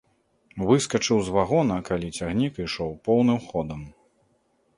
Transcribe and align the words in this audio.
Выскачыў 0.69 1.17
з 1.27 1.35
вагона, 1.35 1.77
калі 1.89 2.09
цягнік 2.17 2.53
ішоў 2.65 2.91
поўным 3.11 3.39
ходам. 3.53 3.81